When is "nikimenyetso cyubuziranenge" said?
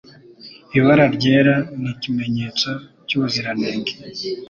1.81-3.93